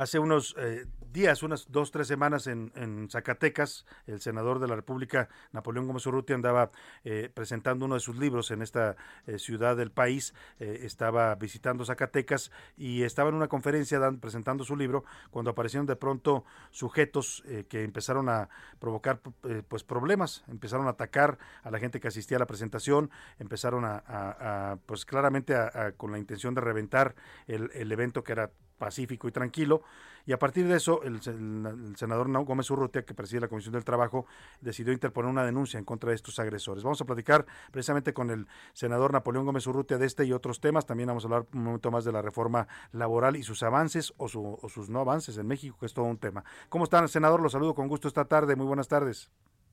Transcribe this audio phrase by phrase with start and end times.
[0.00, 5.28] Hace unos eh, días, unas dos, tres semanas en, Zacatecas, el senador de la República,
[5.52, 6.70] Napoleón Gómez Urrutia, andaba
[7.04, 10.32] eh, presentando uno de sus libros en esta eh, ciudad del país.
[10.58, 15.96] Eh, estaba visitando Zacatecas y estaba en una conferencia presentando su libro cuando aparecieron de
[15.96, 18.48] pronto sujetos que empezaron a
[18.78, 19.20] provocar
[19.68, 24.78] pues problemas, empezaron a atacar a la gente que asistía a la presentación, empezaron a,
[24.86, 25.54] pues claramente
[25.98, 27.14] con la intención de reventar
[27.46, 29.82] el, el evento que era pacífico y tranquilo.
[30.26, 34.26] Y a partir de eso, el, senador Gómez Urrutia, que preside la Comisión del Trabajo,
[34.60, 36.82] decidió interponer una denuncia en contra de estos agresores.
[36.82, 40.86] Vamos a platicar precisamente con el senador Napoleón Gómez Urrutia de este y otros temas.
[40.86, 44.26] También vamos a hablar un momento más de la reforma laboral y sus avances o,
[44.26, 46.44] o sus no avances en México, que es todo un tema.
[46.68, 47.40] ¿Cómo están, senador?
[47.40, 48.56] Los saludo con gusto esta tarde.
[48.56, 49.30] Muy buenas tardes.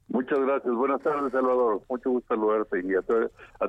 [0.09, 0.73] Muchas gracias.
[0.73, 1.81] Buenas tardes, Salvador.
[1.89, 3.01] Mucho gusto saludarte y a,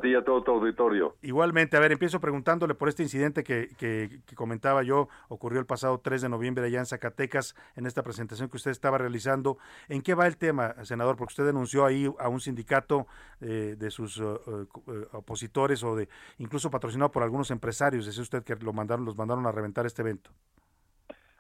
[0.01, 1.17] ti y a todo tu auditorio.
[1.21, 5.99] Igualmente, a ver, empiezo preguntándole por este incidente que, que, comentaba yo, ocurrió el pasado
[5.99, 9.59] 3 de noviembre allá en Zacatecas, en esta presentación que usted estaba realizando.
[9.89, 11.17] ¿En qué va el tema, senador?
[11.17, 13.07] Porque usted denunció ahí a un sindicato
[13.41, 18.07] eh, de sus uh, uh, opositores o de incluso patrocinado por algunos empresarios.
[18.07, 20.31] Dice usted que lo mandaron, los mandaron a reventar este evento.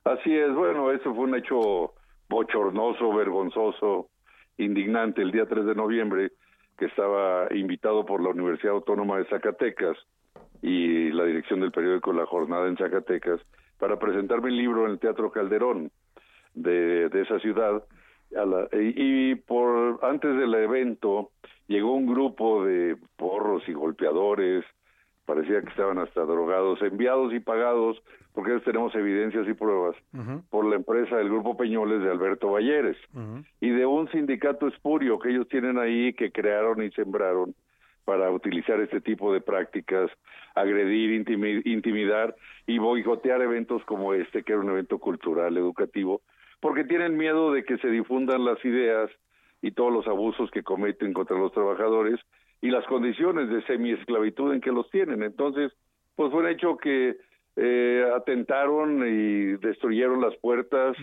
[0.02, 1.94] Así es, bueno, eso fue un hecho
[2.28, 4.08] bochornoso, vergonzoso
[4.58, 6.32] indignante el día 3 de noviembre,
[6.76, 9.96] que estaba invitado por la Universidad Autónoma de Zacatecas
[10.62, 13.40] y la dirección del periódico La Jornada en Zacatecas,
[13.78, 15.90] para presentar mi libro en el Teatro Calderón
[16.54, 17.82] de, de esa ciudad.
[18.72, 21.30] y, y por antes del evento
[21.68, 24.64] llegó un grupo de porros y golpeadores,
[25.28, 28.03] parecía que estaban hasta drogados, enviados y pagados,
[28.33, 29.94] porque tenemos evidencias y pruebas,
[30.49, 32.97] por la empresa del Grupo Peñoles de Alberto Valleres,
[33.61, 37.55] y de un sindicato espurio que ellos tienen ahí, que crearon y sembraron
[38.06, 40.11] para utilizar este tipo de prácticas,
[40.55, 41.11] agredir,
[41.66, 42.34] intimidar
[42.66, 46.22] y boicotear eventos como este, que era un evento cultural, educativo,
[46.59, 49.10] porque tienen miedo de que se difundan las ideas
[49.60, 52.19] y todos los abusos que cometen contra los trabajadores
[52.60, 55.22] y las condiciones de semiesclavitud en que los tienen.
[55.22, 55.72] Entonces,
[56.16, 57.16] pues fue un hecho que
[57.56, 60.97] eh, atentaron y destruyeron las puertas,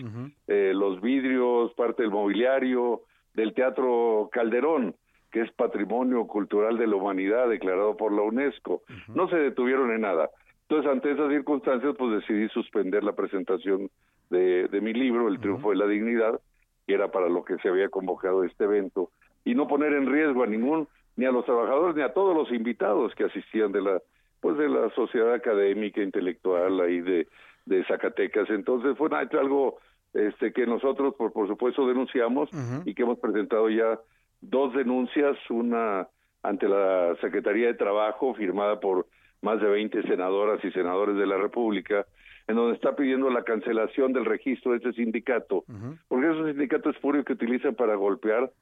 [0.46, 3.02] eh, los vidrios, parte del mobiliario
[3.34, 4.94] del Teatro Calderón,
[5.30, 8.82] que es Patrimonio Cultural de la Humanidad declarado por la UNESCO.
[9.14, 10.30] No se detuvieron en nada.
[10.62, 13.90] Entonces, ante esas circunstancias, pues decidí suspender la presentación
[14.30, 16.40] de, de mi libro, El Triunfo de la Dignidad,
[16.86, 19.10] que era para lo que se había convocado este evento,
[19.44, 22.50] y no poner en riesgo a ningún ni a los trabajadores ni a todos los
[22.52, 24.02] invitados que asistían de la
[24.40, 27.26] pues de la sociedad académica intelectual ahí de
[27.66, 28.48] de Zacatecas.
[28.48, 29.78] Entonces fue algo
[30.14, 32.48] este que nosotros por, por supuesto denunciamos
[32.84, 34.00] y que hemos presentado ya
[34.40, 36.08] dos denuncias una
[36.42, 39.06] ante la Secretaría de Trabajo firmada por
[39.42, 42.06] más de 20 senadoras y senadores de la República
[42.48, 45.64] en donde está pidiendo la cancelación del registro de ese sindicato,
[46.06, 48.52] porque es un sindicato espurio que utilizan para golpear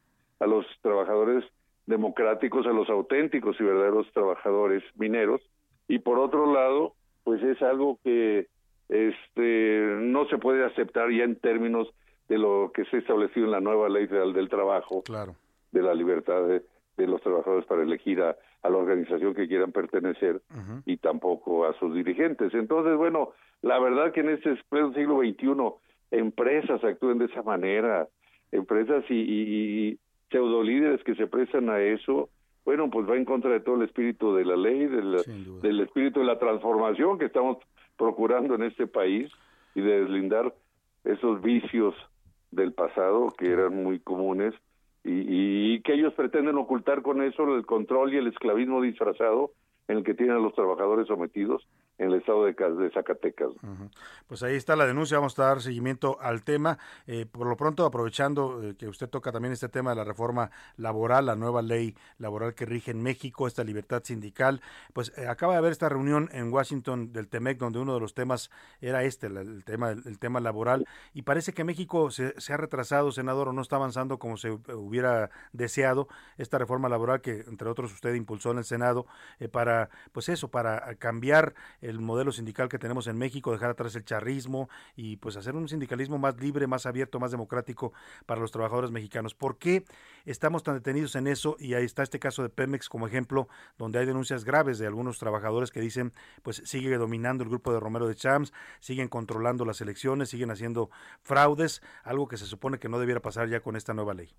[0.41, 1.45] a los trabajadores
[1.87, 5.41] democráticos a los auténticos y verdaderos trabajadores mineros.
[5.89, 8.47] Y por otro lado pues es algo que
[8.89, 11.89] este no se puede aceptar ya en términos
[12.29, 15.35] de lo que se ha establecido en la nueva ley federal del trabajo claro.
[15.73, 16.63] de la libertad de,
[17.07, 20.41] los trabajadores para elegir a, la organización que quieran pertenecer
[20.87, 22.55] y tampoco a sus dirigentes.
[22.55, 24.57] Entonces bueno la verdad que en este
[24.95, 25.55] siglo XXI
[26.11, 28.09] empresas actúen de esa manera
[28.53, 29.99] empresas y,
[30.35, 32.29] pseudo líderes que se prestan a eso,
[32.65, 35.17] bueno, pues va en contra de todo el espíritu de la ley, del,
[35.63, 37.59] del espíritu de la transformación que estamos
[37.97, 39.31] procurando en este país
[39.77, 40.53] y de deslindar
[41.05, 41.95] esos vicios
[42.51, 44.55] del pasado que eran muy comunes.
[45.05, 49.53] Y, y, que ellos pretenden ocultar con eso el control y el esclavismo disfrazado
[49.87, 51.65] en el que tienen a los trabajadores sometidos
[51.99, 53.51] en el estado de, de Zacatecas.
[54.27, 56.79] Pues ahí está la denuncia, vamos a dar seguimiento al tema.
[57.07, 60.51] Eh, por lo pronto, aprovechando eh, que usted toca también este tema de la reforma
[60.77, 64.61] laboral, la nueva ley laboral que rige en México, esta libertad sindical,
[64.93, 68.15] pues eh, acaba de haber esta reunión en Washington del TEMEC, donde uno de los
[68.15, 68.51] temas
[68.81, 73.13] era este, el, tema, el, tema laboral, y parece que México se, se, ha retrasado,
[73.13, 76.09] senador, o no está avanzando como se hubiera deseado
[76.39, 79.07] esta reforma laboral que, entre otros, usted impulsó en el Senado
[79.53, 84.05] para, pues eso, para cambiar el modelo sindical que tenemos en México, dejar atrás el
[84.05, 87.93] charrismo y pues hacer un sindicalismo más libre, más abierto, más democrático
[88.27, 89.35] para los trabajadores mexicanos.
[89.35, 89.85] ¿Por qué
[90.25, 91.57] estamos tan detenidos en eso?
[91.59, 93.49] Y ahí está este caso de Pemex como ejemplo,
[93.79, 97.81] donde hay denuncias graves de algunos trabajadores que dicen, pues sigue dominando el grupo de
[97.81, 100.91] Romero de Champs, siguen controlando las elecciones, siguen haciendo
[101.23, 104.31] fraudes, algo que se supone que no debiera pasar ya con esta nueva ley.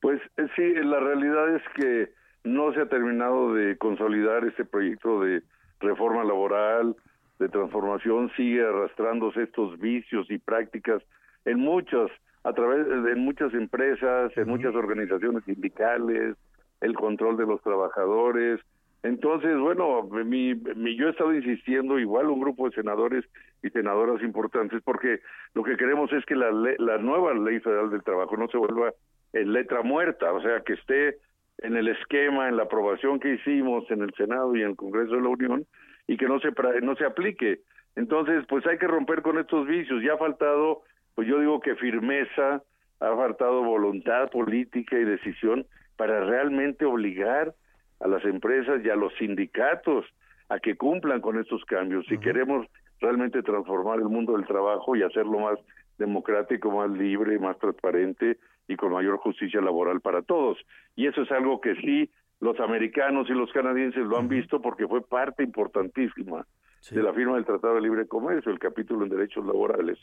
[0.00, 2.12] Pues eh, sí, la realidad es que
[2.44, 5.42] no se ha terminado de consolidar este proyecto de
[5.82, 6.96] reforma laboral,
[7.38, 11.02] de transformación, sigue arrastrándose estos vicios y prácticas
[11.44, 12.10] en muchas,
[12.44, 16.36] a través de muchas empresas, en muchas organizaciones sindicales,
[16.80, 18.60] el control de los trabajadores.
[19.02, 23.24] Entonces, bueno, mi, mi, yo he estado insistiendo, igual un grupo de senadores
[23.62, 25.20] y senadoras importantes, porque
[25.54, 28.92] lo que queremos es que la, la nueva ley federal del trabajo no se vuelva
[29.32, 31.16] en letra muerta, o sea, que esté
[31.58, 35.14] en el esquema, en la aprobación que hicimos en el Senado y en el Congreso
[35.14, 35.66] de la Unión
[36.06, 36.50] y que no se
[36.82, 37.60] no se aplique.
[37.96, 40.02] Entonces, pues hay que romper con estos vicios.
[40.02, 40.82] Ya ha faltado,
[41.14, 42.62] pues yo digo que firmeza,
[43.00, 45.66] ha faltado voluntad política y decisión
[45.96, 47.54] para realmente obligar
[48.00, 50.06] a las empresas y a los sindicatos
[50.48, 52.06] a que cumplan con estos cambios.
[52.06, 52.66] Si queremos
[53.00, 55.58] realmente transformar el mundo del trabajo y hacerlo más
[55.98, 60.58] democrático, más libre, más transparente y con mayor justicia laboral para todos.
[60.96, 62.10] Y eso es algo que sí
[62.40, 66.44] los americanos y los canadienses lo han visto porque fue parte importantísima
[66.90, 69.98] de la firma del Tratado de Libre Comercio, el capítulo en derechos laborales.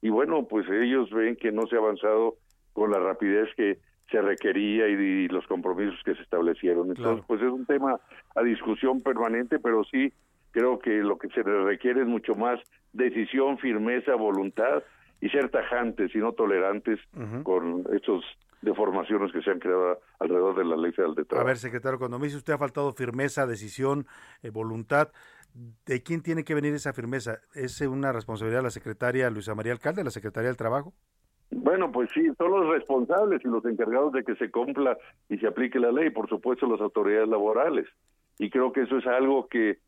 [0.00, 2.36] Y bueno, pues ellos ven que no se ha avanzado
[2.72, 3.78] con la rapidez que
[4.10, 6.90] se requería y, los compromisos que se establecieron.
[6.90, 8.00] Entonces, pues es un tema
[8.34, 10.12] a discusión permanente, pero sí
[10.52, 12.60] creo que lo que se requiere es mucho más
[12.92, 14.82] decisión, firmeza, voluntad
[15.20, 16.98] y ser tajantes y no tolerantes
[17.42, 18.24] con estos
[18.62, 21.46] deformaciones que se han creado alrededor de la ley federal de trabajo.
[21.46, 24.06] A ver, secretario, cuando me dice usted ha faltado firmeza, decisión,
[24.42, 25.08] eh, voluntad,
[25.86, 27.38] ¿de quién tiene que venir esa firmeza?
[27.54, 30.92] ¿Es una responsabilidad de la secretaria Luisa María Alcalde, la Secretaría del Trabajo?
[31.50, 34.96] Bueno, pues sí, son los responsables y los encargados de que se cumpla
[35.28, 37.88] y se aplique la ley, por supuesto las autoridades laborales.
[38.38, 39.78] Y creo que eso es algo que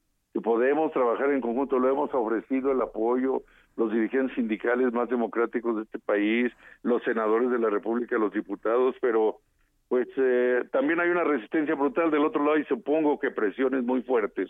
[0.43, 3.43] podemos trabajar en conjunto, lo hemos ofrecido el apoyo,
[3.77, 6.53] los dirigentes sindicales más democráticos de este país,
[6.83, 9.39] los senadores de la República, los diputados, pero
[9.89, 14.03] pues eh, también hay una resistencia brutal del otro lado y supongo que presiones muy
[14.03, 14.49] fuertes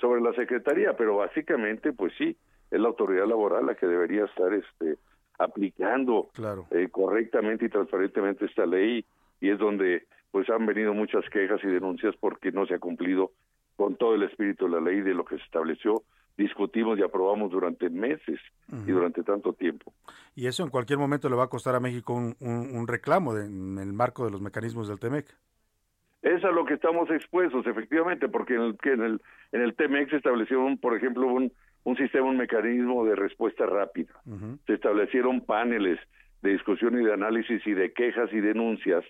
[0.00, 2.36] sobre la Secretaría, pero básicamente pues sí,
[2.70, 4.98] es la autoridad laboral la que debería estar este
[5.38, 6.30] aplicando
[6.70, 9.04] eh, correctamente y transparentemente esta ley
[9.40, 13.30] y es donde pues han venido muchas quejas y denuncias porque no se ha cumplido
[13.76, 16.02] con todo el espíritu de la ley de lo que se estableció
[16.38, 18.40] discutimos y aprobamos durante meses
[18.86, 19.92] y durante tanto tiempo.
[20.34, 23.92] Y eso en cualquier momento le va a costar a México un, reclamo en el
[23.92, 25.26] marco de los mecanismos del TEMEC.
[26.22, 29.20] Es a lo que estamos expuestos, efectivamente, porque en el, en el,
[29.52, 31.52] en el TEMEC se estableció, por ejemplo, un,
[31.84, 34.14] un sistema, un mecanismo de respuesta rápida.
[34.66, 35.98] Se establecieron paneles
[36.42, 39.04] de discusión y de análisis y de quejas y denuncias,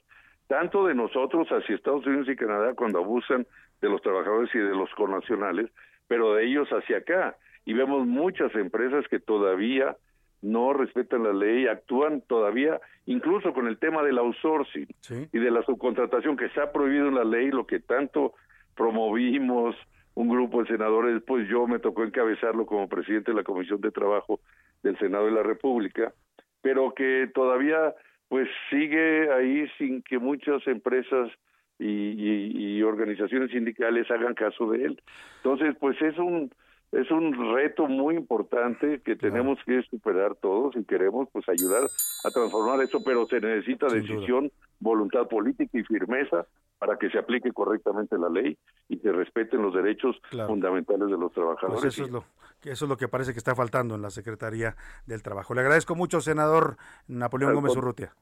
[0.47, 3.47] tanto de nosotros hacia Estados Unidos y Canadá cuando abusan
[3.83, 5.71] de los trabajadores y de los connacionales,
[6.09, 7.37] pero de ellos hacia acá.
[7.65, 9.97] Y vemos muchas empresas que todavía
[10.41, 14.87] no respetan la ley, actúan todavía, incluso con el tema del outsourcing
[15.33, 18.35] y de la subcontratación que se ha prohibido en la ley, lo que tanto
[18.77, 19.77] promovimos
[20.15, 23.91] un grupo de senadores, después yo me tocó encabezarlo como presidente de la Comisión de
[23.91, 24.41] Trabajo
[24.83, 26.13] del Senado de la República,
[26.61, 27.95] pero que todavía
[28.29, 31.31] pues sigue ahí sin que muchas empresas
[31.79, 35.03] y, organizaciones sindicales hagan caso de él.
[35.43, 36.51] Entonces, pues es un
[36.91, 41.83] es un reto muy importante que tenemos que superar todos y queremos pues ayudar
[42.25, 46.47] a transformar eso, pero se necesita decisión, voluntad política y firmeza
[46.79, 48.57] para que se aplique correctamente la ley
[48.89, 50.17] y se respeten los derechos
[50.47, 51.83] fundamentales de los trabajadores.
[51.83, 52.25] Pues eso es lo
[52.65, 55.55] eso es lo que parece que está faltando en la Secretaría del Trabajo.
[55.55, 58.15] Le agradezco mucho, senador Napoleón Gómez Urrutia.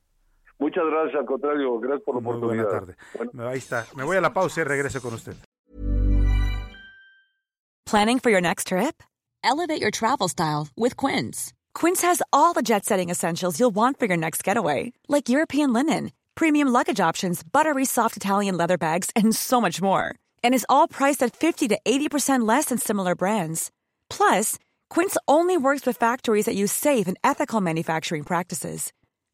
[0.59, 2.65] Muchas gracias, al contrario, gracias por la Muy oportunidad.
[2.65, 2.97] Buena tarde.
[3.33, 3.49] Bueno.
[3.49, 3.87] Ahí está.
[3.95, 5.35] Me voy a la pausa y regreso con usted.
[7.85, 9.03] Planning for your next trip?
[9.45, 11.53] Elevate your travel style with Quince.
[11.73, 16.11] Quince has all the jet-setting essentials you'll want for your next getaway, like European linen,
[16.35, 20.15] premium luggage options, buttery soft Italian leather bags, and so much more.
[20.43, 23.71] And is all priced at 50 to 80% less than similar brands.
[24.11, 24.59] Plus,
[24.91, 28.93] Quince only works with factories that use safe and ethical manufacturing practices.